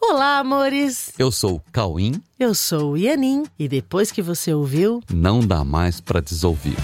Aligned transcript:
Olá, 0.00 0.38
amores! 0.38 1.12
Eu 1.18 1.30
sou 1.32 1.56
o 1.56 1.62
Cauim. 1.72 2.22
Eu 2.38 2.54
sou 2.54 2.92
o 2.92 2.96
Ianin. 2.96 3.44
E 3.58 3.68
depois 3.68 4.12
que 4.12 4.22
você 4.22 4.54
ouviu, 4.54 5.02
Não 5.12 5.40
dá 5.40 5.64
mais 5.64 6.00
pra 6.00 6.20
desouvir. 6.20 6.76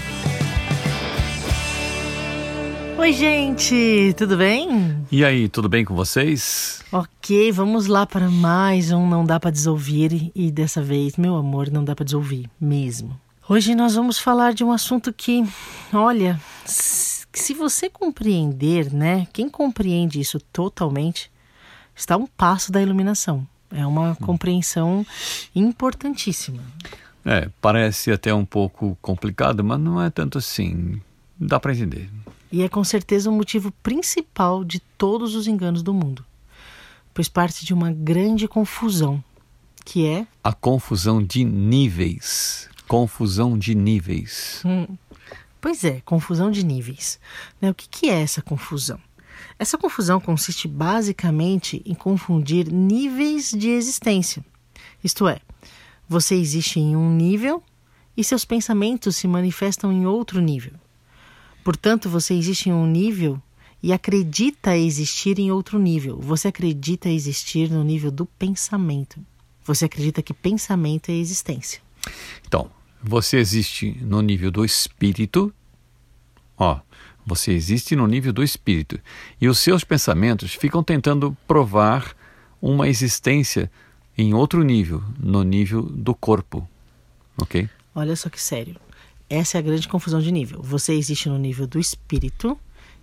Oi, 2.97 3.13
gente! 3.13 4.13
Tudo 4.17 4.37
bem? 4.37 5.05
E 5.11 5.23
aí, 5.23 5.47
tudo 5.47 5.69
bem 5.69 5.85
com 5.85 5.95
vocês? 5.95 6.81
Ok, 6.91 7.51
vamos 7.51 7.87
lá 7.87 8.05
para 8.05 8.29
mais 8.29 8.91
um 8.91 9.07
Não 9.07 9.23
Dá 9.25 9.39
Pra 9.39 9.49
Desouvir. 9.51 10.31
E 10.35 10.51
dessa 10.51 10.81
vez, 10.81 11.15
meu 11.15 11.35
amor, 11.35 11.71
não 11.71 11.83
dá 11.83 11.95
pra 11.95 12.05
desouvir 12.05 12.49
mesmo. 12.59 13.19
Hoje 13.47 13.75
nós 13.75 13.95
vamos 13.95 14.19
falar 14.19 14.53
de 14.53 14.63
um 14.63 14.71
assunto 14.71 15.13
que, 15.13 15.43
olha, 15.93 16.39
se 16.65 17.53
você 17.53 17.89
compreender, 17.89 18.91
né? 18.93 19.27
Quem 19.31 19.49
compreende 19.49 20.19
isso 20.19 20.39
totalmente 20.51 21.29
está 21.95 22.15
a 22.15 22.17
um 22.17 22.27
passo 22.27 22.71
da 22.71 22.81
iluminação. 22.81 23.47
É 23.71 23.85
uma 23.85 24.15
compreensão 24.15 25.05
importantíssima. 25.55 26.61
É, 27.25 27.49
parece 27.59 28.11
até 28.11 28.33
um 28.33 28.45
pouco 28.45 28.97
complicado, 29.01 29.63
mas 29.63 29.79
não 29.79 30.01
é 30.01 30.09
tanto 30.09 30.37
assim. 30.37 31.01
Dá 31.37 31.59
pra 31.59 31.73
entender. 31.73 32.09
E 32.51 32.61
é 32.61 32.69
com 32.69 32.83
certeza 32.83 33.29
o 33.29 33.33
motivo 33.33 33.71
principal 33.83 34.63
de 34.63 34.79
todos 34.79 35.35
os 35.35 35.47
enganos 35.47 35.81
do 35.81 35.93
mundo, 35.93 36.23
pois 37.13 37.27
parte 37.27 37.65
de 37.65 37.73
uma 37.73 37.91
grande 37.91 38.47
confusão, 38.47 39.21
que 39.83 40.05
é 40.05 40.25
A 40.43 40.53
confusão 40.53 41.21
de 41.21 41.43
níveis. 41.43 42.69
Confusão 42.87 43.57
de 43.57 43.73
níveis. 43.73 44.63
Pois 45.59 45.83
é, 45.83 46.01
confusão 46.05 46.51
de 46.51 46.63
níveis. 46.63 47.19
Né, 47.59 47.71
O 47.71 47.73
que, 47.73 47.89
que 47.89 48.09
é 48.09 48.21
essa 48.21 48.41
confusão? 48.41 48.99
Essa 49.57 49.77
confusão 49.77 50.19
consiste 50.19 50.67
basicamente 50.67 51.81
em 51.85 51.93
confundir 51.93 52.71
níveis 52.71 53.51
de 53.51 53.69
existência. 53.69 54.45
Isto 55.03 55.27
é, 55.27 55.39
você 56.07 56.35
existe 56.35 56.79
em 56.79 56.95
um 56.95 57.09
nível 57.09 57.63
e 58.17 58.23
seus 58.23 58.43
pensamentos 58.43 59.15
se 59.15 59.27
manifestam 59.27 59.91
em 59.91 60.05
outro 60.05 60.41
nível. 60.41 60.73
Portanto, 61.63 62.09
você 62.09 62.33
existe 62.33 62.69
em 62.69 62.73
um 62.73 62.85
nível 62.85 63.41
e 63.81 63.93
acredita 63.93 64.77
existir 64.77 65.39
em 65.39 65.51
outro 65.51 65.79
nível. 65.79 66.19
Você 66.19 66.49
acredita 66.49 67.09
existir 67.09 67.69
no 67.69 67.83
nível 67.83 68.11
do 68.11 68.25
pensamento. 68.25 69.19
Você 69.63 69.85
acredita 69.85 70.21
que 70.21 70.33
pensamento 70.33 71.09
é 71.09 71.13
existência. 71.13 71.81
Então, 72.47 72.69
você 73.01 73.37
existe 73.37 73.97
no 74.01 74.21
nível 74.21 74.51
do 74.51 74.65
espírito. 74.65 75.53
Ó, 76.57 76.79
você 77.25 77.51
existe 77.51 77.95
no 77.95 78.05
nível 78.05 78.31
do 78.31 78.43
espírito. 78.43 78.99
E 79.41 79.47
os 79.47 79.59
seus 79.59 79.83
pensamentos 79.83 80.53
ficam 80.53 80.83
tentando 80.83 81.35
provar 81.47 82.15
uma 82.61 82.87
existência 82.87 83.71
em 84.17 84.33
outro 84.33 84.63
nível, 84.63 85.03
no 85.19 85.43
nível 85.43 85.81
do 85.81 86.13
corpo. 86.13 86.67
Ok? 87.37 87.69
Olha 87.93 88.15
só 88.15 88.29
que 88.29 88.41
sério. 88.41 88.75
Essa 89.29 89.57
é 89.57 89.59
a 89.59 89.63
grande 89.63 89.87
confusão 89.87 90.21
de 90.21 90.31
nível. 90.31 90.61
Você 90.61 90.93
existe 90.93 91.27
no 91.27 91.37
nível 91.37 91.65
do 91.65 91.79
espírito 91.79 92.57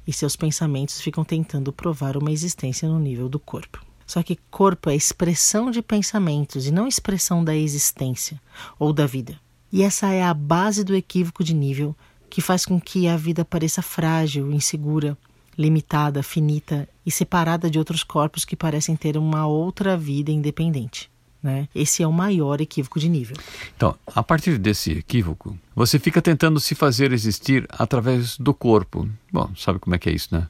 e 0.06 0.12
seus 0.12 0.36
pensamentos 0.36 1.00
ficam 1.00 1.24
tentando 1.24 1.72
provar 1.72 2.16
uma 2.16 2.30
existência 2.30 2.88
no 2.88 2.98
nível 2.98 3.28
do 3.28 3.38
corpo. 3.38 3.84
Só 4.06 4.22
que 4.22 4.38
corpo 4.50 4.90
é 4.90 4.94
expressão 4.94 5.70
de 5.70 5.80
pensamentos 5.80 6.66
e 6.66 6.70
não 6.70 6.86
expressão 6.86 7.42
da 7.44 7.56
existência 7.56 8.40
ou 8.78 8.92
da 8.92 9.06
vida. 9.06 9.38
E 9.72 9.82
essa 9.82 10.12
é 10.12 10.22
a 10.22 10.34
base 10.34 10.84
do 10.84 10.94
equívoco 10.94 11.42
de 11.42 11.54
nível 11.54 11.96
que 12.32 12.40
faz 12.40 12.64
com 12.64 12.80
que 12.80 13.06
a 13.06 13.14
vida 13.14 13.44
pareça 13.44 13.82
frágil, 13.82 14.50
insegura, 14.50 15.18
limitada, 15.56 16.22
finita 16.22 16.88
e 17.04 17.10
separada 17.10 17.68
de 17.68 17.78
outros 17.78 18.02
corpos 18.02 18.42
que 18.42 18.56
parecem 18.56 18.96
ter 18.96 19.18
uma 19.18 19.46
outra 19.46 19.98
vida 19.98 20.30
independente. 20.30 21.10
Né? 21.42 21.68
Esse 21.74 22.02
é 22.02 22.06
o 22.06 22.12
maior 22.12 22.58
equívoco 22.62 22.98
de 22.98 23.06
nível. 23.06 23.36
Então, 23.76 23.94
a 24.06 24.22
partir 24.22 24.56
desse 24.56 24.92
equívoco, 24.92 25.58
você 25.76 25.98
fica 25.98 26.22
tentando 26.22 26.58
se 26.58 26.74
fazer 26.74 27.12
existir 27.12 27.66
através 27.68 28.38
do 28.38 28.54
corpo. 28.54 29.06
Bom, 29.30 29.50
sabe 29.54 29.78
como 29.78 29.94
é 29.94 29.98
que 29.98 30.08
é 30.08 30.12
isso, 30.14 30.28
né? 30.34 30.48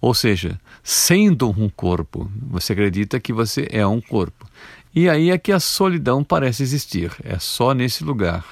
Ou 0.00 0.14
seja, 0.14 0.60
sendo 0.80 1.50
um 1.50 1.68
corpo, 1.68 2.30
você 2.48 2.72
acredita 2.72 3.18
que 3.18 3.32
você 3.32 3.66
é 3.72 3.84
um 3.84 4.00
corpo. 4.00 4.46
E 4.94 5.08
aí 5.08 5.30
é 5.30 5.38
que 5.38 5.50
a 5.50 5.58
solidão 5.58 6.22
parece 6.22 6.62
existir, 6.62 7.12
é 7.24 7.36
só 7.40 7.74
nesse 7.74 8.04
lugar. 8.04 8.44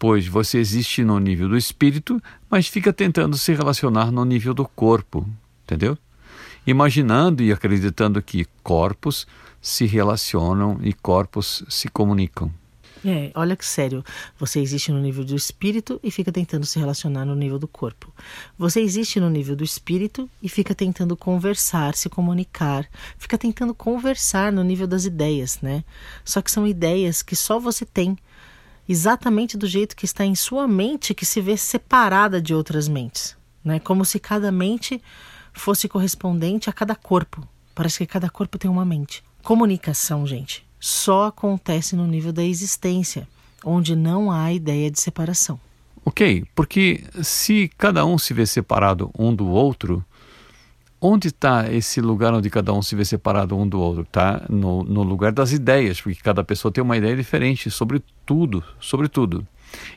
Pois 0.00 0.26
você 0.26 0.56
existe 0.56 1.04
no 1.04 1.18
nível 1.18 1.46
do 1.46 1.58
espírito, 1.58 2.22
mas 2.48 2.66
fica 2.66 2.90
tentando 2.90 3.36
se 3.36 3.52
relacionar 3.52 4.10
no 4.10 4.24
nível 4.24 4.54
do 4.54 4.66
corpo, 4.66 5.28
entendeu? 5.62 5.98
Imaginando 6.66 7.42
e 7.42 7.52
acreditando 7.52 8.22
que 8.22 8.46
corpos 8.62 9.26
se 9.60 9.84
relacionam 9.84 10.80
e 10.82 10.94
corpos 10.94 11.62
se 11.68 11.86
comunicam. 11.90 12.50
É, 13.04 13.30
olha 13.34 13.54
que 13.54 13.64
sério. 13.64 14.02
Você 14.38 14.60
existe 14.60 14.90
no 14.90 14.98
nível 14.98 15.22
do 15.22 15.36
espírito 15.36 16.00
e 16.02 16.10
fica 16.10 16.32
tentando 16.32 16.64
se 16.64 16.78
relacionar 16.78 17.26
no 17.26 17.34
nível 17.34 17.58
do 17.58 17.68
corpo. 17.68 18.10
Você 18.58 18.80
existe 18.80 19.20
no 19.20 19.28
nível 19.28 19.54
do 19.54 19.64
espírito 19.64 20.30
e 20.42 20.48
fica 20.48 20.74
tentando 20.74 21.14
conversar, 21.14 21.94
se 21.94 22.08
comunicar, 22.08 22.88
fica 23.18 23.36
tentando 23.36 23.74
conversar 23.74 24.50
no 24.50 24.64
nível 24.64 24.86
das 24.86 25.04
ideias, 25.04 25.60
né? 25.60 25.84
Só 26.24 26.40
que 26.40 26.50
são 26.50 26.66
ideias 26.66 27.20
que 27.20 27.36
só 27.36 27.58
você 27.58 27.84
tem, 27.84 28.16
exatamente 28.90 29.56
do 29.56 29.68
jeito 29.68 29.94
que 29.94 30.04
está 30.04 30.24
em 30.24 30.34
sua 30.34 30.66
mente, 30.66 31.14
que 31.14 31.24
se 31.24 31.40
vê 31.40 31.56
separada 31.56 32.42
de 32.42 32.52
outras 32.52 32.88
mentes, 32.88 33.36
né? 33.64 33.78
Como 33.78 34.04
se 34.04 34.18
cada 34.18 34.50
mente 34.50 35.00
fosse 35.52 35.88
correspondente 35.88 36.68
a 36.68 36.72
cada 36.72 36.96
corpo. 36.96 37.46
Parece 37.72 37.98
que 37.98 38.06
cada 38.06 38.28
corpo 38.28 38.58
tem 38.58 38.68
uma 38.68 38.84
mente. 38.84 39.22
Comunicação, 39.44 40.26
gente, 40.26 40.66
só 40.80 41.26
acontece 41.26 41.94
no 41.94 42.04
nível 42.04 42.32
da 42.32 42.42
existência, 42.42 43.28
onde 43.64 43.94
não 43.94 44.28
há 44.28 44.52
ideia 44.52 44.90
de 44.90 45.00
separação. 45.00 45.60
Ok, 46.04 46.44
porque 46.52 47.04
se 47.22 47.70
cada 47.78 48.04
um 48.04 48.18
se 48.18 48.34
vê 48.34 48.44
separado 48.44 49.12
um 49.16 49.32
do 49.32 49.46
outro, 49.46 50.04
onde 51.00 51.28
está 51.28 51.72
esse 51.72 52.00
lugar 52.00 52.34
onde 52.34 52.50
cada 52.50 52.72
um 52.72 52.82
se 52.82 52.94
vê 52.94 53.04
separado 53.04 53.56
um 53.56 53.66
do 53.66 53.80
outro? 53.80 54.02
Está 54.02 54.44
no, 54.48 54.82
no 54.82 55.02
lugar 55.02 55.32
das 55.32 55.52
ideias, 55.52 56.00
porque 56.00 56.20
cada 56.22 56.44
pessoa 56.44 56.70
tem 56.70 56.82
uma 56.82 56.96
ideia 56.96 57.16
diferente 57.16 57.70
sobre 57.70 58.02
tudo, 58.26 58.62
sobre 58.78 59.08
tudo. 59.08 59.46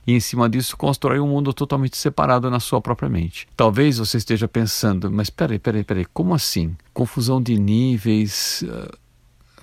E 0.06 0.14
em 0.14 0.20
cima 0.20 0.50
disso 0.50 0.78
constrói 0.78 1.20
um 1.20 1.28
mundo 1.28 1.54
totalmente 1.54 1.98
separado 1.98 2.50
na 2.50 2.60
sua 2.60 2.80
própria 2.80 3.10
mente. 3.10 3.48
Talvez 3.58 3.98
você 3.98 4.18
esteja 4.18 4.48
pensando, 4.48 5.12
mas 5.12 5.30
peraí, 5.30 5.60
peraí, 5.60 5.84
peraí, 5.84 6.06
como 6.14 6.34
assim? 6.34 6.76
Confusão 6.94 7.42
de 7.42 7.58
níveis. 7.58 8.64
ah, 8.70 8.96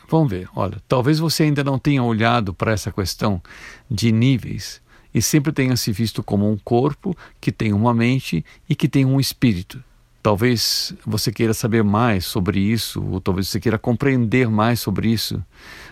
Vamos 0.08 0.28
ver, 0.28 0.48
olha, 0.56 0.82
talvez 0.88 1.20
você 1.20 1.44
ainda 1.44 1.62
não 1.62 1.78
tenha 1.78 2.02
olhado 2.02 2.52
para 2.52 2.72
essa 2.72 2.90
questão 2.90 3.40
de 3.88 4.10
níveis 4.10 4.82
e 5.14 5.22
sempre 5.22 5.52
tenha 5.52 5.76
se 5.76 5.92
visto 5.92 6.20
como 6.20 6.50
um 6.50 6.58
corpo 6.58 7.16
que 7.40 7.52
tem 7.52 7.72
uma 7.72 7.94
mente 7.94 8.44
e 8.68 8.74
que 8.74 8.88
tem 8.88 9.04
um 9.04 9.20
espírito. 9.20 9.82
Talvez 10.22 10.92
você 11.04 11.32
queira 11.32 11.54
saber 11.54 11.82
mais 11.82 12.26
sobre 12.26 12.60
isso, 12.60 13.02
ou 13.02 13.20
talvez 13.20 13.48
você 13.48 13.58
queira 13.58 13.78
compreender 13.78 14.48
mais 14.50 14.80
sobre 14.80 15.08
isso, 15.08 15.42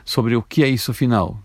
sobre 0.04 0.36
o 0.36 0.42
que 0.42 0.62
é 0.62 0.68
isso 0.68 0.90
afinal, 0.90 1.40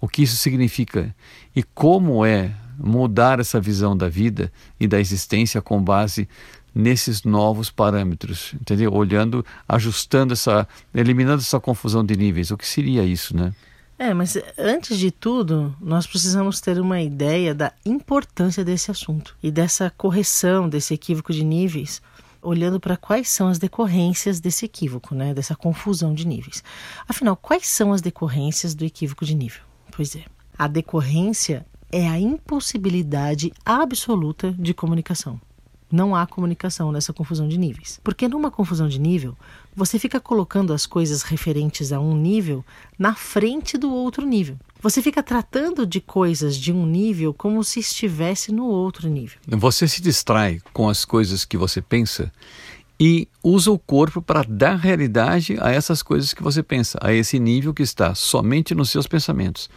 o 0.00 0.06
que 0.06 0.22
isso 0.22 0.36
significa 0.36 1.14
e 1.54 1.62
como 1.62 2.24
é 2.24 2.54
mudar 2.78 3.40
essa 3.40 3.60
visão 3.60 3.96
da 3.96 4.08
vida 4.08 4.52
e 4.78 4.86
da 4.86 5.00
existência 5.00 5.60
com 5.60 5.82
base 5.82 6.28
nesses 6.74 7.24
novos 7.24 7.70
parâmetros, 7.70 8.54
entendeu? 8.54 8.92
Olhando, 8.92 9.44
ajustando 9.68 10.32
essa, 10.32 10.66
eliminando 10.94 11.42
essa 11.42 11.60
confusão 11.60 12.04
de 12.04 12.16
níveis. 12.16 12.50
O 12.50 12.56
que 12.56 12.66
seria 12.66 13.04
isso, 13.04 13.36
né? 13.36 13.52
É, 13.98 14.14
mas 14.14 14.38
antes 14.56 14.96
de 14.96 15.10
tudo, 15.10 15.76
nós 15.78 16.06
precisamos 16.06 16.58
ter 16.58 16.80
uma 16.80 17.02
ideia 17.02 17.54
da 17.54 17.70
importância 17.84 18.64
desse 18.64 18.90
assunto 18.90 19.36
e 19.42 19.50
dessa 19.50 19.90
correção 19.90 20.68
desse 20.68 20.94
equívoco 20.94 21.34
de 21.34 21.44
níveis, 21.44 22.00
olhando 22.42 22.80
para 22.80 22.96
quais 22.96 23.28
são 23.28 23.48
as 23.48 23.58
decorrências 23.58 24.40
desse 24.40 24.64
equívoco, 24.64 25.14
né, 25.14 25.34
dessa 25.34 25.54
confusão 25.54 26.14
de 26.14 26.26
níveis. 26.26 26.62
Afinal, 27.08 27.36
quais 27.36 27.66
são 27.66 27.92
as 27.92 28.00
decorrências 28.00 28.74
do 28.74 28.84
equívoco 28.84 29.24
de 29.24 29.34
nível? 29.34 29.62
Pois 29.90 30.16
é, 30.16 30.24
a 30.58 30.66
decorrência 30.66 31.66
é 31.92 32.08
a 32.08 32.18
impossibilidade 32.18 33.52
absoluta 33.64 34.52
de 34.52 34.72
comunicação. 34.72 35.40
Não 35.90 36.14
há 36.14 36.26
comunicação 36.26 36.92
nessa 36.92 37.12
confusão 37.12 37.48
de 37.48 37.58
níveis. 37.58 38.00
Porque 38.04 38.28
numa 38.28 38.50
confusão 38.50 38.88
de 38.88 38.98
nível, 38.98 39.36
você 39.74 39.98
fica 39.98 40.20
colocando 40.20 40.72
as 40.72 40.86
coisas 40.86 41.22
referentes 41.22 41.92
a 41.92 42.00
um 42.00 42.16
nível 42.16 42.64
na 42.98 43.14
frente 43.14 43.76
do 43.76 43.92
outro 43.92 44.24
nível. 44.24 44.56
Você 44.82 45.02
fica 45.02 45.22
tratando 45.22 45.86
de 45.86 46.00
coisas 46.00 46.56
de 46.56 46.72
um 46.72 46.86
nível 46.86 47.34
como 47.34 47.62
se 47.62 47.80
estivesse 47.80 48.52
no 48.52 48.64
outro 48.66 49.08
nível. 49.08 49.38
Você 49.46 49.86
se 49.86 50.00
distrai 50.00 50.60
com 50.72 50.88
as 50.88 51.04
coisas 51.04 51.44
que 51.44 51.56
você 51.56 51.82
pensa 51.82 52.32
e 52.98 53.26
usa 53.42 53.70
o 53.70 53.78
corpo 53.78 54.20
para 54.20 54.42
dar 54.42 54.76
realidade 54.76 55.56
a 55.60 55.70
essas 55.70 56.02
coisas 56.02 56.34
que 56.34 56.42
você 56.42 56.62
pensa, 56.62 56.98
a 57.00 57.12
esse 57.12 57.38
nível 57.38 57.72
que 57.72 57.82
está 57.82 58.14
somente 58.14 58.74
nos 58.74 58.90
seus 58.90 59.06
pensamentos. 59.06 59.70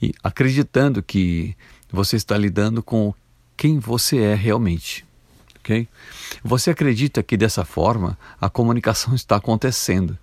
E 0.00 0.12
acreditando 0.22 1.02
que 1.02 1.54
você 1.92 2.16
está 2.16 2.36
lidando 2.36 2.82
com 2.82 3.14
quem 3.56 3.78
você 3.78 4.18
é 4.18 4.34
realmente. 4.34 5.04
Ok? 5.66 5.88
Você 6.44 6.70
acredita 6.70 7.22
que 7.24 7.36
dessa 7.36 7.64
forma 7.64 8.16
a 8.40 8.48
comunicação 8.48 9.14
está 9.16 9.36
acontecendo, 9.36 10.16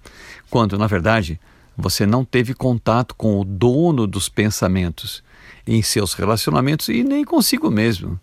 quando 0.50 0.78
na 0.78 0.88
verdade 0.88 1.40
você 1.75 2.06
não 2.06 2.24
teve 2.24 2.54
contato 2.54 3.13
com 3.16 3.40
o 3.40 3.44
dono 3.44 4.07
dos 4.07 4.30
pensamentos 4.30 5.24
em 5.68 5.81
seus 5.81 6.13
relacionamentos 6.13 6.88
e 6.88 7.04
nem 7.04 7.25
consigo 7.25 7.69
mesmo. 7.69 8.19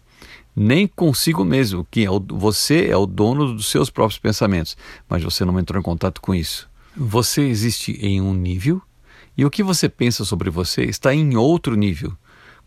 Nem 0.54 0.86
consigo 0.86 1.44
mesmo, 1.44 1.86
que 1.90 2.04
é 2.04 2.10
o, 2.10 2.20
você 2.20 2.86
é 2.86 2.96
o 2.96 3.06
dono 3.06 3.54
dos 3.54 3.70
seus 3.70 3.88
próprios 3.88 4.18
pensamentos, 4.18 4.76
mas 5.08 5.22
você 5.22 5.44
não 5.44 5.58
entrou 5.58 5.78
em 5.78 5.82
contato 5.82 6.20
com 6.20 6.34
isso. 6.34 6.68
Você 6.96 7.42
existe 7.42 7.92
em 8.00 8.20
um 8.20 8.34
nível 8.34 8.82
e 9.36 9.44
o 9.44 9.50
que 9.50 9.62
você 9.62 9.88
pensa 9.88 10.24
sobre 10.24 10.50
você 10.50 10.82
está 10.82 11.14
em 11.14 11.36
outro 11.36 11.76
nível, 11.76 12.16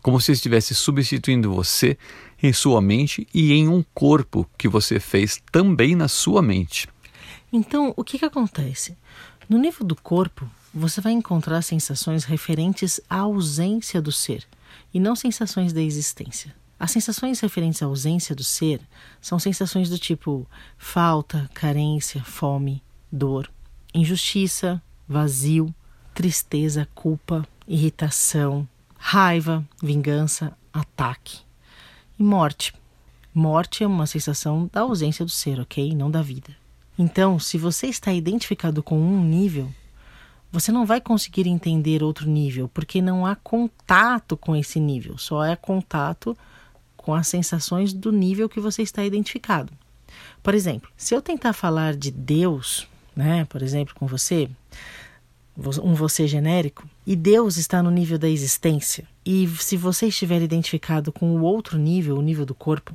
como 0.04 0.20
se 0.20 0.32
estivesse 0.32 0.74
substituindo 0.74 1.50
você 1.50 1.96
em 2.42 2.52
sua 2.52 2.82
mente 2.82 3.26
e 3.32 3.54
em 3.54 3.68
um 3.68 3.82
corpo 3.94 4.46
que 4.58 4.68
você 4.68 5.00
fez 5.00 5.40
também 5.50 5.96
na 5.96 6.08
sua 6.08 6.42
mente. 6.42 6.86
Então, 7.50 7.94
o 7.96 8.04
que, 8.04 8.18
que 8.18 8.24
acontece? 8.26 8.98
No 9.48 9.56
nível 9.56 9.82
do 9.86 9.96
corpo, 9.96 10.46
você 10.74 11.00
vai 11.00 11.12
encontrar 11.12 11.62
sensações 11.62 12.24
referentes 12.24 13.00
à 13.08 13.20
ausência 13.20 14.02
do 14.02 14.12
ser 14.12 14.46
e 14.92 15.00
não 15.00 15.16
sensações 15.16 15.72
da 15.72 15.80
existência. 15.80 16.54
As 16.78 16.90
sensações 16.90 17.40
referentes 17.40 17.82
à 17.82 17.86
ausência 17.86 18.34
do 18.34 18.44
ser 18.44 18.82
são 19.22 19.38
sensações 19.38 19.88
do 19.88 19.98
tipo 19.98 20.46
falta, 20.76 21.48
carência, 21.54 22.22
fome, 22.22 22.82
dor, 23.10 23.50
injustiça, 23.94 24.82
vazio, 25.08 25.74
tristeza, 26.12 26.86
culpa, 26.94 27.48
irritação, 27.66 28.68
raiva, 29.06 29.62
vingança, 29.82 30.56
ataque 30.72 31.40
e 32.18 32.22
morte. 32.22 32.72
Morte 33.34 33.84
é 33.84 33.86
uma 33.86 34.06
sensação 34.06 34.68
da 34.72 34.80
ausência 34.80 35.26
do 35.26 35.30
ser, 35.30 35.60
ok? 35.60 35.94
Não 35.94 36.10
da 36.10 36.22
vida. 36.22 36.56
Então, 36.98 37.38
se 37.38 37.58
você 37.58 37.86
está 37.86 38.14
identificado 38.14 38.82
com 38.82 38.98
um 38.98 39.22
nível, 39.22 39.70
você 40.50 40.72
não 40.72 40.86
vai 40.86 41.02
conseguir 41.02 41.46
entender 41.46 42.02
outro 42.02 42.26
nível, 42.26 42.66
porque 42.72 43.02
não 43.02 43.26
há 43.26 43.36
contato 43.36 44.38
com 44.38 44.56
esse 44.56 44.80
nível, 44.80 45.18
só 45.18 45.44
é 45.44 45.54
contato 45.54 46.34
com 46.96 47.12
as 47.14 47.28
sensações 47.28 47.92
do 47.92 48.10
nível 48.10 48.48
que 48.48 48.58
você 48.58 48.80
está 48.80 49.04
identificado. 49.04 49.70
Por 50.42 50.54
exemplo, 50.54 50.88
se 50.96 51.14
eu 51.14 51.20
tentar 51.20 51.52
falar 51.52 51.94
de 51.94 52.10
Deus, 52.10 52.88
né, 53.14 53.44
por 53.50 53.60
exemplo, 53.60 53.94
com 53.94 54.06
você, 54.06 54.48
um 55.56 55.94
você 55.94 56.26
genérico, 56.26 56.88
e 57.06 57.14
Deus 57.14 57.56
está 57.56 57.82
no 57.82 57.90
nível 57.90 58.18
da 58.18 58.28
existência, 58.28 59.06
e 59.24 59.48
se 59.58 59.76
você 59.76 60.08
estiver 60.08 60.42
identificado 60.42 61.12
com 61.12 61.36
o 61.36 61.42
outro 61.42 61.78
nível, 61.78 62.16
o 62.16 62.22
nível 62.22 62.44
do 62.44 62.54
corpo, 62.54 62.94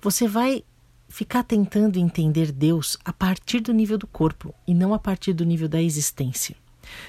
você 0.00 0.28
vai 0.28 0.64
ficar 1.08 1.42
tentando 1.42 1.98
entender 1.98 2.52
Deus 2.52 2.96
a 3.04 3.12
partir 3.12 3.60
do 3.60 3.72
nível 3.72 3.98
do 3.98 4.06
corpo 4.06 4.54
e 4.66 4.74
não 4.74 4.94
a 4.94 4.98
partir 4.98 5.32
do 5.32 5.44
nível 5.44 5.68
da 5.68 5.80
existência 5.80 6.56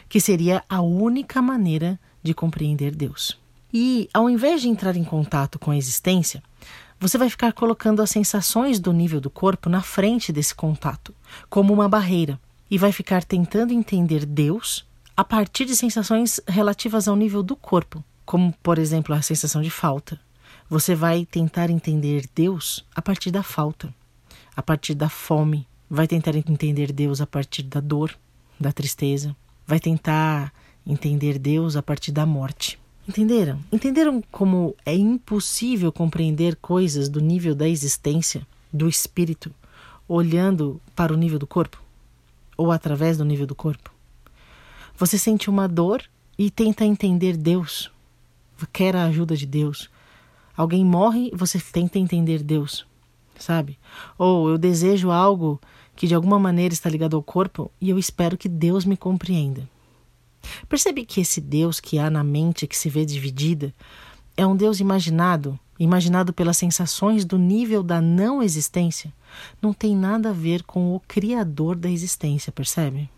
que 0.07 0.19
seria 0.19 0.63
a 0.69 0.81
única 0.81 1.41
maneira 1.41 1.99
de 2.21 2.33
compreender 2.33 2.95
Deus. 2.95 3.37
E 3.73 4.09
ao 4.13 4.29
invés 4.29 4.61
de 4.61 4.69
entrar 4.69 4.95
em 4.95 5.03
contato 5.03 5.57
com 5.57 5.71
a 5.71 5.77
existência, 5.77 6.43
você 6.99 7.17
vai 7.17 7.29
ficar 7.29 7.51
colocando 7.53 8.01
as 8.01 8.09
sensações 8.09 8.79
do 8.79 8.93
nível 8.93 9.19
do 9.19 9.29
corpo 9.29 9.69
na 9.69 9.81
frente 9.81 10.31
desse 10.31 10.53
contato, 10.53 11.13
como 11.49 11.73
uma 11.73 11.89
barreira, 11.89 12.39
e 12.73 12.77
vai 12.79 12.91
ficar 12.91 13.23
tentando 13.23 13.71
entender 13.71 14.25
Deus 14.25 14.83
a 15.15 15.23
partir 15.23 15.63
de 15.65 15.75
sensações 15.75 16.41
relativas 16.47 17.07
ao 17.07 17.15
nível 17.15 17.43
do 17.43 17.55
corpo, 17.55 18.03
como, 18.25 18.51
por 18.63 18.79
exemplo, 18.79 19.13
a 19.13 19.21
sensação 19.21 19.61
de 19.61 19.69
falta. 19.69 20.19
Você 20.67 20.95
vai 20.95 21.23
tentar 21.23 21.69
entender 21.69 22.27
Deus 22.33 22.83
a 22.95 22.99
partir 22.99 23.29
da 23.29 23.43
falta, 23.43 23.93
a 24.55 24.63
partir 24.63 24.95
da 24.95 25.07
fome, 25.07 25.67
vai 25.87 26.07
tentar 26.07 26.35
entender 26.35 26.91
Deus 26.91 27.21
a 27.21 27.27
partir 27.27 27.61
da 27.61 27.79
dor, 27.79 28.17
da 28.59 28.71
tristeza, 28.71 29.35
vai 29.67 29.79
tentar 29.79 30.51
entender 30.83 31.37
Deus 31.37 31.75
a 31.75 31.83
partir 31.83 32.11
da 32.11 32.25
morte. 32.25 32.79
Entenderam? 33.07 33.59
Entenderam 33.71 34.23
como 34.31 34.75
é 34.83 34.95
impossível 34.95 35.91
compreender 35.91 36.55
coisas 36.55 37.07
do 37.07 37.21
nível 37.21 37.53
da 37.53 37.69
existência, 37.69 38.47
do 38.73 38.89
espírito, 38.89 39.53
olhando 40.07 40.81
para 40.95 41.13
o 41.13 41.17
nível 41.17 41.37
do 41.37 41.45
corpo? 41.45 41.82
Ou 42.63 42.71
através 42.71 43.17
do 43.17 43.25
nível 43.25 43.45
do 43.45 43.53
corpo? 43.53 43.91
Você 44.97 45.19
sente 45.19 45.49
uma 45.49 45.67
dor 45.67 46.01
e 46.37 46.49
tenta 46.49 46.85
entender 46.85 47.35
Deus, 47.35 47.91
quer 48.71 48.95
a 48.95 49.03
ajuda 49.03 49.35
de 49.35 49.45
Deus. 49.45 49.89
Alguém 50.55 50.85
morre, 50.85 51.29
você 51.33 51.59
tenta 51.59 51.99
entender 51.99 52.41
Deus, 52.41 52.87
sabe? 53.37 53.77
Ou 54.17 54.47
eu 54.47 54.57
desejo 54.57 55.11
algo 55.11 55.59
que 55.93 56.07
de 56.07 56.15
alguma 56.15 56.39
maneira 56.39 56.73
está 56.73 56.89
ligado 56.89 57.17
ao 57.17 57.21
corpo 57.21 57.69
e 57.81 57.89
eu 57.89 57.99
espero 57.99 58.37
que 58.37 58.47
Deus 58.47 58.85
me 58.85 58.95
compreenda. 58.95 59.67
Percebe 60.69 61.05
que 61.05 61.19
esse 61.19 61.41
Deus 61.41 61.81
que 61.81 61.99
há 61.99 62.09
na 62.09 62.23
mente 62.23 62.65
que 62.65 62.77
se 62.77 62.89
vê 62.89 63.03
dividida 63.03 63.75
é 64.37 64.47
um 64.47 64.55
Deus 64.55 64.79
imaginado, 64.79 65.59
imaginado 65.83 66.33
pelas 66.33 66.57
sensações 66.57 67.25
do 67.25 67.37
nível 67.37 67.83
da 67.83 68.01
não 68.01 68.41
existência, 68.41 69.13
não 69.61 69.73
tem 69.73 69.95
nada 69.95 70.29
a 70.29 70.33
ver 70.33 70.63
com 70.63 70.95
o 70.95 70.99
Criador 71.01 71.75
da 71.75 71.89
existência, 71.89 72.51
percebe? 72.51 73.09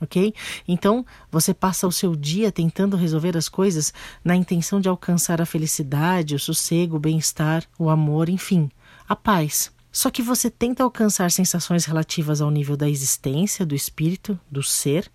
ok? 0.00 0.32
Então 0.66 1.04
você 1.30 1.52
passa 1.52 1.86
o 1.86 1.92
seu 1.92 2.14
dia 2.14 2.52
tentando 2.52 2.96
resolver 2.96 3.36
as 3.36 3.48
coisas 3.48 3.92
na 4.24 4.36
intenção 4.36 4.80
de 4.80 4.88
alcançar 4.88 5.40
a 5.40 5.46
felicidade, 5.46 6.34
o 6.34 6.38
sossego, 6.38 6.96
o 6.96 7.00
bem-estar, 7.00 7.64
o 7.78 7.90
amor, 7.90 8.28
enfim, 8.28 8.70
a 9.08 9.16
paz. 9.16 9.72
Só 9.90 10.10
que 10.10 10.22
você 10.22 10.50
tenta 10.50 10.82
alcançar 10.82 11.30
sensações 11.30 11.84
relativas 11.84 12.40
ao 12.40 12.50
nível 12.50 12.76
da 12.76 12.88
existência, 12.88 13.66
do 13.66 13.74
espírito, 13.74 14.38
do 14.50 14.62
ser, 14.62 15.10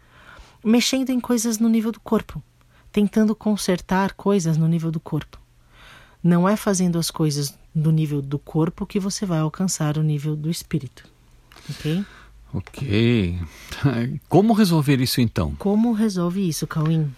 mexendo 0.64 1.10
em 1.12 1.20
coisas 1.20 1.60
no 1.60 1.70
nível 1.70 1.92
do 1.92 2.00
corpo, 2.00 2.42
tentando 2.92 3.36
consertar 3.36 4.14
coisas 4.14 4.58
no 4.58 4.68
nível 4.68 4.92
do 4.92 5.00
corpo. 5.00 5.43
Não 6.24 6.48
é 6.48 6.56
fazendo 6.56 6.98
as 6.98 7.12
coisas 7.12 7.54
no 7.76 7.92
nível 7.92 8.22
do 8.22 8.40
corpo 8.40 8.86
que 8.86 9.00
você 9.00 9.26
vai 9.26 9.40
alcançar 9.40 9.98
o 9.98 10.04
nível 10.04 10.36
do 10.36 10.50
espírito. 10.50 11.04
Ok? 11.70 12.06
Ok. 12.54 13.40
Como 14.30 14.54
resolver 14.54 15.02
isso 15.02 15.20
então? 15.20 15.56
Como 15.56 15.92
resolve 15.92 16.48
isso, 16.48 16.68
Cauim? 16.68 17.14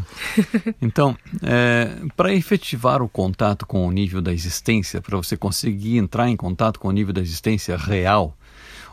então, 0.80 1.16
é, 1.42 2.00
para 2.16 2.34
efetivar 2.34 3.02
o 3.02 3.08
contato 3.08 3.66
com 3.66 3.86
o 3.86 3.90
nível 3.90 4.22
da 4.22 4.32
existência, 4.32 5.02
para 5.02 5.16
você 5.16 5.36
conseguir 5.36 5.98
entrar 5.98 6.28
em 6.28 6.36
contato 6.36 6.80
com 6.80 6.88
o 6.88 6.92
nível 6.92 7.12
da 7.12 7.20
existência 7.20 7.76
real 7.76 8.36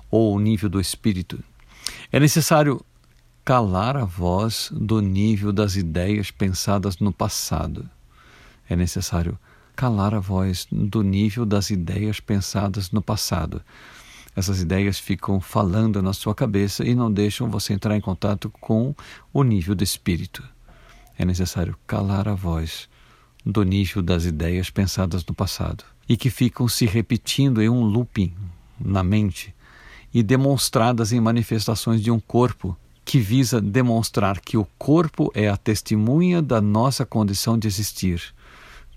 ou 0.10 0.36
o 0.36 0.40
nível 0.40 0.70
do 0.70 0.80
espírito, 0.80 1.40
é 2.12 2.20
necessário 2.20 2.84
calar 3.46 3.96
a 3.96 4.06
voz 4.06 4.70
do 4.72 5.02
nível 5.02 5.52
das 5.54 5.76
ideias 5.76 6.30
pensadas 6.30 6.98
no 6.98 7.12
passado. 7.12 7.90
É 8.72 8.76
necessário 8.76 9.38
calar 9.76 10.14
a 10.14 10.20
voz 10.20 10.68
do 10.72 11.02
nível 11.02 11.46
das 11.46 11.70
ideias 11.70 12.20
pensadas 12.20 12.92
no 12.92 13.02
passado 13.02 13.62
essas 14.36 14.62
ideias 14.62 14.98
ficam 14.98 15.42
falando 15.42 16.02
na 16.02 16.14
sua 16.14 16.34
cabeça 16.34 16.86
e 16.86 16.96
não 16.96 17.12
deixam 17.12 17.50
você 17.50 17.74
entrar 17.74 17.98
em 17.98 18.02
contato 18.02 18.50
com 18.62 18.96
o 19.34 19.44
nível 19.44 19.76
do 19.76 19.84
espírito. 19.84 20.44
É 21.18 21.26
necessário 21.26 21.76
calar 21.86 22.28
a 22.28 22.34
voz 22.34 22.88
do 23.46 23.64
nível 23.64 24.02
das 24.02 24.26
ideias 24.26 24.70
pensadas 24.70 25.26
no 25.26 25.34
passado 25.34 25.84
e 26.08 26.16
que 26.16 26.30
ficam 26.30 26.68
se 26.68 26.86
repetindo 26.86 27.62
em 27.62 27.70
um 27.70 27.84
looping 27.84 28.34
na 28.80 29.04
mente 29.04 29.54
e 30.14 30.24
demonstradas 30.24 31.12
em 31.12 31.20
manifestações 31.20 32.02
de 32.02 32.10
um 32.10 32.20
corpo 32.20 32.78
que 33.04 33.20
visa 33.20 33.60
demonstrar 33.60 34.40
que 34.40 34.58
o 34.58 34.66
corpo 34.78 35.30
é 35.34 35.50
a 35.50 35.58
testemunha 35.58 36.42
da 36.42 36.62
nossa 36.62 37.06
condição 37.06 37.58
de 37.58 37.68
existir 37.68 38.34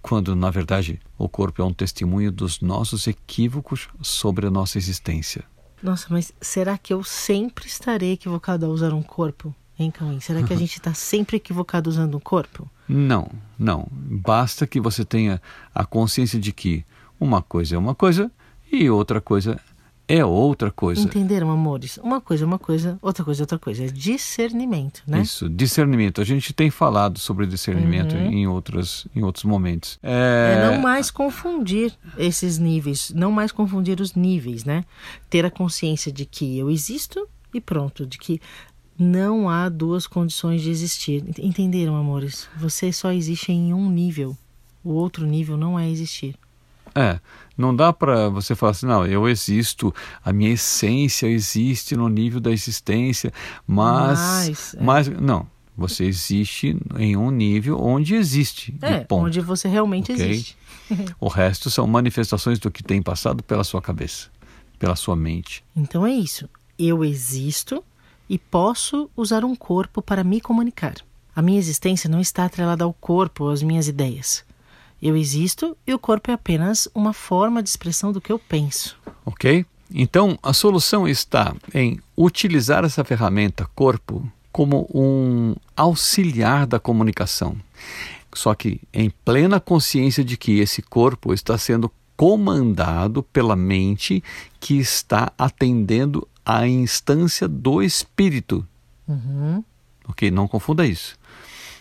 quando, 0.04 0.36
na 0.36 0.50
verdade, 0.50 1.00
o 1.16 1.26
corpo 1.30 1.62
é 1.62 1.64
um 1.64 1.72
testemunho 1.72 2.30
dos 2.30 2.60
nossos 2.60 3.06
equívocos 3.06 3.88
sobre 4.02 4.46
a 4.46 4.50
nossa 4.50 4.76
existência. 4.76 5.42
Nossa, 5.82 6.08
mas 6.10 6.30
será 6.42 6.76
que 6.76 6.92
eu 6.92 7.02
sempre 7.02 7.66
estarei 7.66 8.12
equivocado 8.12 8.66
ao 8.66 8.72
usar 8.72 8.92
um 8.92 9.02
corpo? 9.02 9.54
Hein, 9.78 9.90
Cauim? 9.90 10.20
Será 10.20 10.42
que 10.42 10.52
a 10.52 10.56
gente 10.60 10.74
está 10.74 10.92
sempre 10.92 11.38
equivocado 11.38 11.88
usando 11.88 12.18
um 12.18 12.20
corpo? 12.20 12.68
Não, 12.86 13.30
não. 13.58 13.88
Basta 13.90 14.66
que 14.66 14.78
você 14.78 15.06
tenha 15.06 15.40
a 15.74 15.86
consciência 15.86 16.38
de 16.38 16.52
que 16.52 16.84
uma 17.18 17.40
coisa 17.40 17.74
é 17.74 17.78
uma 17.78 17.94
coisa 17.94 18.30
e 18.70 18.90
outra 18.90 19.22
coisa 19.22 19.58
é 20.06 20.24
outra 20.24 20.70
coisa. 20.70 21.00
Entenderam, 21.00 21.50
amores? 21.50 21.96
Uma 21.98 22.20
coisa 22.20 22.44
é 22.44 22.46
uma 22.46 22.58
coisa, 22.58 22.98
outra 23.00 23.24
coisa 23.24 23.42
é 23.42 23.44
outra 23.44 23.58
coisa. 23.58 23.84
É 23.84 23.86
discernimento, 23.86 25.02
né? 25.06 25.22
Isso, 25.22 25.48
discernimento. 25.48 26.20
A 26.20 26.24
gente 26.24 26.52
tem 26.52 26.70
falado 26.70 27.18
sobre 27.18 27.46
discernimento 27.46 28.14
uhum. 28.14 28.30
em, 28.30 28.46
outros, 28.46 29.06
em 29.16 29.22
outros 29.22 29.44
momentos. 29.44 29.98
É... 30.02 30.58
é 30.58 30.70
não 30.70 30.82
mais 30.82 31.10
confundir 31.10 31.92
esses 32.18 32.58
níveis, 32.58 33.12
não 33.14 33.32
mais 33.32 33.50
confundir 33.50 34.00
os 34.00 34.14
níveis, 34.14 34.64
né? 34.64 34.84
Ter 35.30 35.46
a 35.46 35.50
consciência 35.50 36.12
de 36.12 36.26
que 36.26 36.58
eu 36.58 36.70
existo 36.70 37.26
e 37.52 37.60
pronto, 37.60 38.06
de 38.06 38.18
que 38.18 38.40
não 38.98 39.48
há 39.48 39.68
duas 39.68 40.06
condições 40.06 40.62
de 40.62 40.70
existir. 40.70 41.24
Entenderam, 41.38 41.96
amores? 41.96 42.48
Você 42.56 42.92
só 42.92 43.10
existe 43.10 43.52
em 43.52 43.72
um 43.72 43.90
nível. 43.90 44.36
O 44.82 44.92
outro 44.92 45.26
nível 45.26 45.56
não 45.56 45.78
é 45.78 45.88
existir. 45.88 46.36
É, 46.94 47.18
não 47.56 47.74
dá 47.74 47.92
para 47.92 48.28
você 48.28 48.54
falar 48.54 48.72
assim, 48.72 48.86
não, 48.86 49.06
eu 49.06 49.28
existo, 49.28 49.94
a 50.24 50.32
minha 50.32 50.50
essência 50.50 51.26
existe 51.26 51.96
no 51.96 52.08
nível 52.08 52.40
da 52.40 52.50
existência, 52.50 53.32
mas, 53.66 54.18
mas, 54.18 54.74
é. 54.74 54.82
mas 54.82 55.08
não, 55.08 55.46
você 55.76 56.04
existe 56.04 56.76
em 56.96 57.16
um 57.16 57.30
nível 57.30 57.80
onde 57.80 58.14
existe. 58.14 58.74
É, 58.82 59.06
onde 59.10 59.40
você 59.40 59.68
realmente 59.68 60.12
okay? 60.12 60.30
existe. 60.30 60.56
o 61.18 61.28
resto 61.28 61.70
são 61.70 61.86
manifestações 61.86 62.58
do 62.58 62.70
que 62.70 62.82
tem 62.82 63.02
passado 63.02 63.42
pela 63.42 63.64
sua 63.64 63.80
cabeça, 63.80 64.28
pela 64.78 64.96
sua 64.96 65.16
mente. 65.16 65.64
Então 65.74 66.06
é 66.06 66.12
isso. 66.12 66.48
Eu 66.78 67.04
existo 67.04 67.82
e 68.28 68.38
posso 68.38 69.10
usar 69.16 69.44
um 69.44 69.54
corpo 69.54 70.02
para 70.02 70.24
me 70.24 70.40
comunicar. 70.40 70.94
A 71.34 71.42
minha 71.42 71.58
existência 71.58 72.08
não 72.08 72.20
está 72.20 72.44
atrelada 72.44 72.84
ao 72.84 72.92
corpo 72.92 73.44
ou 73.44 73.50
às 73.50 73.62
minhas 73.62 73.88
ideias. 73.88 74.44
Eu 75.00 75.16
existo 75.16 75.76
e 75.86 75.92
o 75.92 75.98
corpo 75.98 76.30
é 76.30 76.34
apenas 76.34 76.88
uma 76.94 77.12
forma 77.12 77.62
de 77.62 77.68
expressão 77.68 78.12
do 78.12 78.20
que 78.20 78.32
eu 78.32 78.38
penso. 78.38 78.96
Ok? 79.24 79.66
Então, 79.92 80.38
a 80.42 80.52
solução 80.52 81.06
está 81.06 81.54
em 81.72 82.00
utilizar 82.16 82.84
essa 82.84 83.04
ferramenta 83.04 83.68
corpo 83.74 84.26
como 84.50 84.88
um 84.94 85.54
auxiliar 85.76 86.66
da 86.66 86.78
comunicação. 86.78 87.56
Só 88.32 88.54
que 88.54 88.80
em 88.92 89.10
plena 89.24 89.60
consciência 89.60 90.24
de 90.24 90.36
que 90.36 90.58
esse 90.58 90.80
corpo 90.80 91.32
está 91.32 91.56
sendo 91.58 91.90
comandado 92.16 93.22
pela 93.22 93.56
mente 93.56 94.22
que 94.60 94.78
está 94.78 95.32
atendendo 95.36 96.26
à 96.44 96.66
instância 96.66 97.48
do 97.48 97.82
espírito. 97.82 98.66
Uhum. 99.06 99.62
Ok? 100.08 100.30
Não 100.30 100.46
confunda 100.48 100.86
isso. 100.86 101.16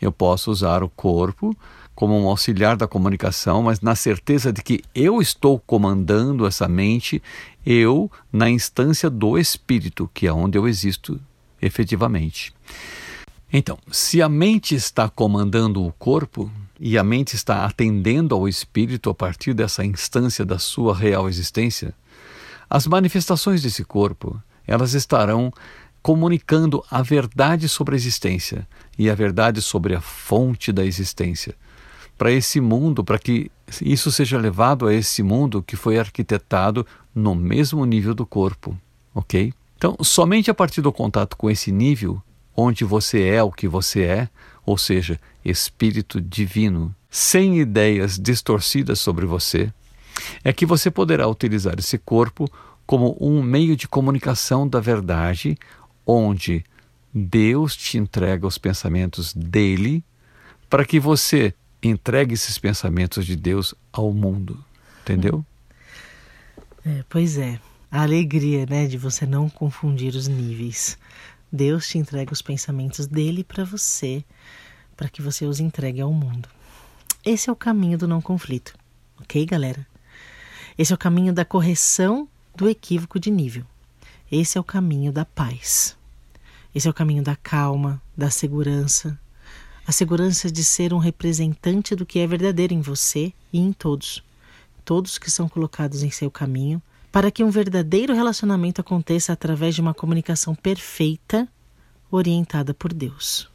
Eu 0.02 0.12
posso 0.12 0.52
usar 0.52 0.84
o 0.84 0.90
corpo 0.90 1.56
como 1.96 2.20
um 2.20 2.28
auxiliar 2.28 2.76
da 2.76 2.88
comunicação, 2.88 3.64
mas 3.64 3.82
na 3.82 3.96
certeza 3.96 4.52
de 4.52 4.62
que 4.62 4.82
eu 4.96 5.22
estou 5.22 5.60
comandando 5.60 6.46
essa 6.46 6.68
mente, 6.68 7.22
eu 7.66 8.12
na 8.32 8.50
instância 8.50 9.10
do 9.10 9.38
espírito, 9.38 10.10
que 10.14 10.28
é 10.28 10.34
onde 10.34 10.58
eu 10.58 10.68
existo 10.68 11.20
efetivamente. 11.62 12.54
Então, 13.52 13.78
se 13.92 14.22
a 14.22 14.28
mente 14.28 14.74
está 14.74 15.08
comandando 15.08 15.86
o 15.86 15.92
corpo 15.94 16.52
e 16.80 16.98
a 16.98 17.04
mente 17.04 17.36
está 17.36 17.66
atendendo 17.66 18.34
ao 18.34 18.48
espírito 18.48 19.10
a 19.10 19.14
partir 19.14 19.54
dessa 19.54 19.86
instância 19.86 20.44
da 20.44 20.58
sua 20.58 20.96
real 20.96 21.30
existência, 21.30 21.94
as 22.68 22.88
manifestações 22.88 23.62
desse 23.62 23.86
corpo, 23.86 24.42
elas 24.66 24.96
estarão 24.96 25.54
comunicando 26.02 26.84
a 26.90 27.02
verdade 27.02 27.70
sobre 27.70 27.94
a 27.94 27.98
existência 27.98 28.68
e 28.98 29.10
a 29.10 29.16
verdade 29.16 29.62
sobre 29.62 29.96
a 29.96 30.02
fonte 30.02 30.72
da 30.72 30.84
existência. 30.84 31.56
Para 32.24 32.32
esse 32.32 32.62
mundo, 32.62 33.04
para 33.04 33.20
que 33.20 33.52
isso 33.82 34.10
seja 34.10 34.38
levado 34.38 34.88
a 34.88 34.94
esse 34.94 35.22
mundo 35.22 35.62
que 35.62 35.76
foi 35.76 36.00
arquitetado 36.00 36.88
no 37.14 37.36
mesmo 37.36 37.84
nível 37.84 38.14
do 38.14 38.26
corpo, 38.26 38.80
ok? 39.14 39.54
Então, 39.76 39.98
somente 40.02 40.50
a 40.50 40.54
partir 40.54 40.80
do 40.80 40.94
contato 40.94 41.36
com 41.36 41.50
esse 41.52 41.70
nível, 41.70 42.24
onde 42.56 42.86
você 42.86 43.24
é 43.24 43.44
o 43.44 43.52
que 43.52 43.68
você 43.68 44.04
é, 44.04 44.30
ou 44.66 44.78
seja, 44.78 45.20
espírito 45.44 46.22
divino, 46.22 46.96
sem 47.10 47.60
ideias 47.60 48.18
distorcidas 48.18 49.02
sobre 49.02 49.26
você, 49.26 49.70
é 50.46 50.54
que 50.54 50.66
você 50.66 50.90
poderá 50.90 51.28
utilizar 51.28 51.76
esse 51.78 51.98
corpo 51.98 52.50
como 52.86 53.18
um 53.20 53.44
meio 53.44 53.76
de 53.76 53.86
comunicação 53.86 54.66
da 54.66 54.80
verdade, 54.80 55.58
onde 56.08 56.64
Deus 57.14 57.76
te 57.76 57.98
entrega 57.98 58.48
os 58.48 58.58
pensamentos 58.58 59.34
dele, 59.34 60.02
para 60.70 60.86
que 60.86 61.02
você 61.02 61.54
entregue 61.88 62.34
esses 62.34 62.58
pensamentos 62.58 63.26
de 63.26 63.36
Deus 63.36 63.74
ao 63.92 64.12
mundo. 64.14 64.64
Entendeu? 65.02 65.46
É, 66.86 67.04
pois 67.10 67.38
é 67.38 67.60
a 67.94 68.02
alegria, 68.02 68.66
né, 68.66 68.88
de 68.88 68.98
você 68.98 69.24
não 69.24 69.48
confundir 69.48 70.16
os 70.16 70.28
níveis. 70.28 70.98
Deus 71.52 71.88
te 71.88 72.00
entrega 72.00 72.34
os 72.34 72.42
pensamentos 72.42 73.06
dele 73.06 73.44
para 73.44 73.64
você, 73.64 74.26
para 74.98 75.08
que 75.08 75.22
você 75.22 75.46
os 75.46 75.60
entregue 75.60 76.02
ao 76.02 76.12
mundo. 76.12 76.50
Esse 77.24 77.52
é 77.52 77.54
o 77.54 77.56
caminho 77.56 77.96
do 77.96 78.08
não 78.08 78.20
conflito, 78.20 78.74
ok, 79.22 79.46
galera? 79.46 79.86
Esse 80.76 80.92
é 80.92 80.96
o 80.96 80.98
caminho 80.98 81.32
da 81.32 81.46
correção 81.46 82.28
do 82.56 82.68
equívoco 82.68 83.20
de 83.20 83.30
nível. 83.30 83.64
Esse 84.32 84.58
é 84.58 84.62
o 84.62 84.64
caminho 84.64 85.12
da 85.12 85.24
paz. 85.24 85.96
Esse 86.74 86.88
é 86.88 86.92
o 86.92 86.94
caminho 86.94 87.22
da 87.22 87.36
calma, 87.36 88.02
da 88.18 88.32
segurança. 88.32 89.20
A 89.86 89.92
segurança 89.92 90.52
de 90.52 90.64
ser 90.64 90.94
um 90.94 90.98
representante 90.98 91.96
do 91.96 92.06
que 92.06 92.20
é 92.20 92.28
verdadeiro 92.28 92.74
em 92.74 92.82
você 92.82 93.34
e 93.52 93.60
em 93.60 93.74
todos. 93.74 94.24
Todos 94.86 95.18
que 95.18 95.30
são 95.30 95.50
colocados 95.50 96.04
em 96.04 96.10
seu 96.10 96.32
caminho 96.32 96.82
para 97.12 97.30
que 97.30 97.44
um 97.44 97.52
verdadeiro 97.52 98.14
relacionamento 98.14 98.82
aconteça 98.82 99.34
através 99.34 99.76
de 99.76 99.82
uma 99.82 99.94
comunicação 99.94 100.56
perfeita, 100.56 101.48
orientada 102.10 102.74
por 102.74 102.92
Deus. 102.92 103.50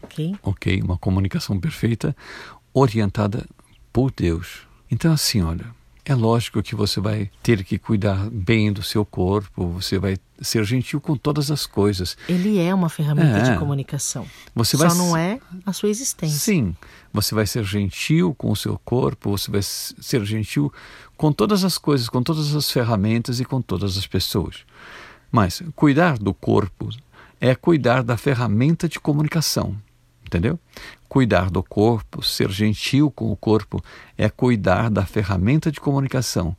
Ok? 0.00 0.36
Ok, 0.42 0.80
uma 0.82 0.96
comunicação 0.96 1.58
perfeita, 1.58 2.14
orientada 2.72 3.44
por 3.92 4.12
Deus. 4.12 4.60
Então, 4.90 5.12
assim, 5.12 5.42
olha, 5.42 5.66
é 6.04 6.14
lógico 6.14 6.62
que 6.62 6.74
você 6.74 7.00
vai 7.00 7.30
ter 7.42 7.64
que 7.64 7.78
cuidar 7.78 8.28
bem 8.30 8.72
do 8.72 8.82
seu 8.82 9.04
corpo, 9.04 9.68
você 9.68 9.98
vai 9.98 10.16
ser 10.40 10.62
gentil 10.64 11.00
com 11.00 11.16
todas 11.16 11.50
as 11.50 11.66
coisas. 11.66 12.16
Ele 12.28 12.58
é 12.58 12.74
uma 12.74 12.88
ferramenta 12.90 13.38
é. 13.38 13.52
de 13.52 13.58
comunicação. 13.58 14.26
Você 14.54 14.76
Só 14.76 14.88
vai... 14.88 14.96
não 14.96 15.16
é 15.16 15.40
a 15.64 15.72
sua 15.72 15.88
existência. 15.88 16.38
Sim, 16.38 16.76
você 17.12 17.34
vai 17.34 17.46
ser 17.46 17.64
gentil 17.64 18.34
com 18.34 18.50
o 18.50 18.56
seu 18.56 18.78
corpo, 18.84 19.30
você 19.30 19.50
vai 19.50 19.62
ser 19.62 20.24
gentil 20.24 20.72
com 21.16 21.32
todas 21.32 21.64
as 21.64 21.78
coisas, 21.78 22.08
com 22.08 22.22
todas 22.22 22.54
as 22.54 22.70
ferramentas 22.70 23.40
e 23.40 23.44
com 23.44 23.62
todas 23.62 23.96
as 23.96 24.06
pessoas. 24.06 24.58
Mas 25.32 25.62
cuidar 25.74 26.18
do 26.18 26.34
corpo 26.34 26.90
é 27.40 27.54
cuidar 27.54 28.02
da 28.02 28.16
ferramenta 28.16 28.88
de 28.88 29.00
comunicação 29.00 29.76
entendeu? 30.34 30.58
Cuidar 31.08 31.48
do 31.48 31.62
corpo, 31.62 32.22
ser 32.22 32.50
gentil 32.50 33.08
com 33.08 33.30
o 33.30 33.36
corpo, 33.36 33.82
é 34.18 34.28
cuidar 34.28 34.90
da 34.90 35.06
ferramenta 35.06 35.70
de 35.70 35.80
comunicação, 35.80 36.56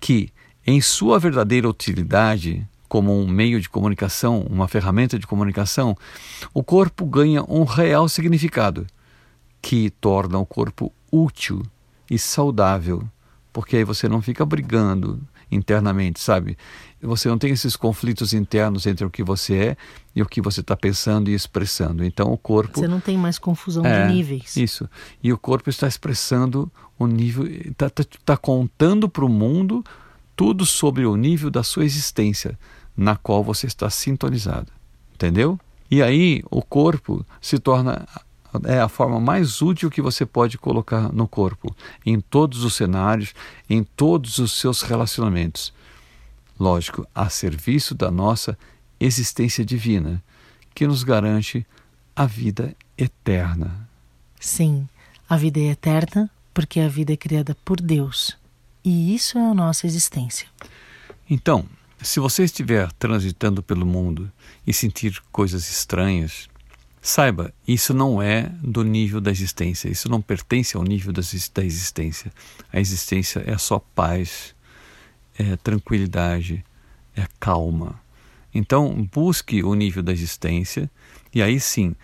que, 0.00 0.32
em 0.66 0.80
sua 0.80 1.20
verdadeira 1.20 1.68
utilidade, 1.68 2.66
como 2.88 3.16
um 3.16 3.26
meio 3.26 3.60
de 3.60 3.68
comunicação, 3.68 4.40
uma 4.50 4.66
ferramenta 4.66 5.18
de 5.18 5.26
comunicação, 5.26 5.96
o 6.52 6.64
corpo 6.64 7.06
ganha 7.06 7.44
um 7.48 7.62
real 7.62 8.08
significado, 8.08 8.86
que 9.60 9.88
torna 9.88 10.38
o 10.38 10.44
corpo 10.44 10.92
útil 11.10 11.62
e 12.10 12.18
saudável, 12.18 13.08
porque 13.52 13.76
aí 13.76 13.84
você 13.84 14.08
não 14.08 14.20
fica 14.20 14.44
brigando, 14.44 15.20
internamente, 15.54 16.20
sabe? 16.20 16.56
Você 17.00 17.28
não 17.28 17.38
tem 17.38 17.52
esses 17.52 17.76
conflitos 17.76 18.32
internos 18.32 18.86
entre 18.86 19.04
o 19.04 19.10
que 19.10 19.22
você 19.22 19.54
é 19.54 19.76
e 20.14 20.22
o 20.22 20.26
que 20.26 20.40
você 20.40 20.60
está 20.60 20.76
pensando 20.76 21.30
e 21.30 21.34
expressando. 21.34 22.04
Então 22.04 22.32
o 22.32 22.38
corpo. 22.38 22.80
Você 22.80 22.88
não 22.88 23.00
tem 23.00 23.18
mais 23.18 23.38
confusão 23.38 23.84
é, 23.84 24.06
de 24.06 24.14
níveis. 24.14 24.56
Isso. 24.56 24.88
E 25.22 25.32
o 25.32 25.38
corpo 25.38 25.68
está 25.68 25.86
expressando 25.86 26.70
o 26.98 27.06
nível. 27.06 27.46
Está 27.46 27.90
tá, 27.90 28.04
tá 28.24 28.36
contando 28.36 29.08
para 29.08 29.24
o 29.24 29.28
mundo 29.28 29.84
tudo 30.36 30.64
sobre 30.64 31.04
o 31.04 31.16
nível 31.16 31.50
da 31.50 31.62
sua 31.62 31.84
existência, 31.84 32.58
na 32.96 33.16
qual 33.16 33.42
você 33.42 33.66
está 33.66 33.90
sintonizado. 33.90 34.72
Entendeu? 35.14 35.58
E 35.90 36.02
aí 36.02 36.42
o 36.50 36.62
corpo 36.62 37.26
se 37.40 37.58
torna 37.58 38.06
é 38.64 38.80
a 38.80 38.88
forma 38.88 39.18
mais 39.20 39.62
útil 39.62 39.90
que 39.90 40.02
você 40.02 40.26
pode 40.26 40.58
colocar 40.58 41.12
no 41.12 41.26
corpo, 41.26 41.74
em 42.04 42.20
todos 42.20 42.64
os 42.64 42.74
cenários, 42.74 43.34
em 43.68 43.82
todos 43.82 44.38
os 44.38 44.52
seus 44.52 44.82
relacionamentos. 44.82 45.72
Lógico, 46.58 47.06
a 47.14 47.28
serviço 47.28 47.94
da 47.94 48.10
nossa 48.10 48.58
existência 49.00 49.64
divina, 49.64 50.22
que 50.74 50.86
nos 50.86 51.02
garante 51.02 51.66
a 52.14 52.26
vida 52.26 52.76
eterna. 52.96 53.88
Sim, 54.38 54.88
a 55.28 55.36
vida 55.36 55.60
é 55.60 55.70
eterna 55.70 56.30
porque 56.52 56.80
a 56.80 56.88
vida 56.88 57.12
é 57.12 57.16
criada 57.16 57.56
por 57.64 57.80
Deus. 57.80 58.36
E 58.84 59.14
isso 59.14 59.38
é 59.38 59.40
a 59.40 59.54
nossa 59.54 59.86
existência. 59.86 60.46
Então, 61.28 61.64
se 62.00 62.20
você 62.20 62.44
estiver 62.44 62.90
transitando 62.92 63.62
pelo 63.62 63.86
mundo 63.86 64.30
e 64.66 64.72
sentir 64.72 65.22
coisas 65.30 65.70
estranhas, 65.70 66.48
Saiba, 67.04 67.52
isso 67.66 67.92
não 67.92 68.22
é 68.22 68.52
do 68.62 68.84
nível 68.84 69.20
da 69.20 69.32
existência, 69.32 69.88
isso 69.88 70.08
não 70.08 70.22
pertence 70.22 70.76
ao 70.76 70.84
nível 70.84 71.12
da 71.12 71.20
existência. 71.64 72.32
A 72.72 72.78
existência 72.78 73.42
é 73.44 73.58
só 73.58 73.80
paz, 73.80 74.54
é 75.36 75.56
tranquilidade, 75.56 76.64
é 77.16 77.26
calma. 77.40 78.00
Então, 78.54 79.08
busque 79.12 79.64
o 79.64 79.74
nível 79.74 80.00
da 80.00 80.12
existência 80.12 80.88
e 81.34 81.42
aí 81.42 81.58
sim, 81.58 81.96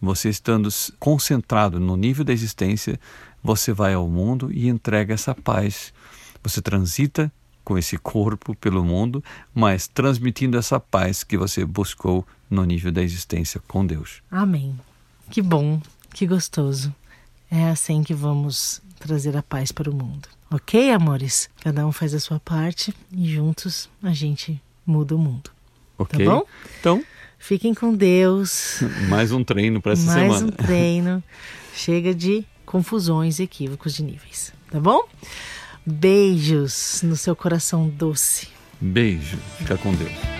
você 0.00 0.28
estando 0.28 0.68
concentrado 1.00 1.80
no 1.80 1.96
nível 1.96 2.24
da 2.24 2.32
existência, 2.32 3.00
você 3.42 3.72
vai 3.72 3.94
ao 3.94 4.08
mundo 4.08 4.52
e 4.52 4.68
entrega 4.68 5.14
essa 5.14 5.34
paz. 5.34 5.92
Você 6.44 6.62
transita 6.62 7.32
com 7.64 7.76
esse 7.76 7.98
corpo 7.98 8.54
pelo 8.54 8.84
mundo, 8.84 9.22
mas 9.52 9.88
transmitindo 9.88 10.56
essa 10.56 10.78
paz 10.78 11.24
que 11.24 11.36
você 11.36 11.64
buscou 11.64 12.24
no 12.50 12.64
nível 12.64 12.90
da 12.92 13.02
existência 13.02 13.60
com 13.66 13.84
Deus. 13.86 14.22
Amém. 14.30 14.78
Que 15.30 15.42
bom, 15.42 15.80
que 16.12 16.26
gostoso. 16.26 16.94
É 17.50 17.68
assim 17.68 18.02
que 18.02 18.14
vamos 18.14 18.80
trazer 18.98 19.36
a 19.36 19.42
paz 19.42 19.72
para 19.72 19.90
o 19.90 19.94
mundo. 19.94 20.28
Ok, 20.50 20.90
amores? 20.90 21.48
Cada 21.62 21.86
um 21.86 21.92
faz 21.92 22.14
a 22.14 22.20
sua 22.20 22.40
parte 22.40 22.94
e 23.12 23.30
juntos 23.32 23.88
a 24.02 24.12
gente 24.12 24.60
muda 24.86 25.14
o 25.14 25.18
mundo. 25.18 25.50
Ok. 25.98 26.24
Tá 26.24 26.30
bom? 26.30 26.42
Então, 26.80 27.04
Fiquem 27.38 27.72
com 27.72 27.94
Deus. 27.94 28.80
mais 29.08 29.30
um 29.30 29.44
treino 29.44 29.80
para 29.80 29.92
essa 29.92 30.06
Mais 30.06 30.34
semana. 30.34 30.46
um 30.46 30.50
treino. 30.50 31.24
Chega 31.74 32.12
de 32.14 32.44
confusões 32.66 33.38
e 33.38 33.44
equívocos 33.44 33.94
de 33.94 34.02
níveis. 34.02 34.52
Tá 34.70 34.80
bom? 34.80 35.06
Beijos 35.86 37.00
no 37.02 37.16
seu 37.16 37.34
coração 37.36 37.88
doce. 37.88 38.48
Beijo. 38.80 39.38
Fica 39.58 39.78
com 39.78 39.94
Deus. 39.94 40.37